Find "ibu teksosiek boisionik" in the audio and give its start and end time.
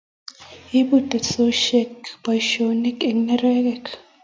0.79-2.99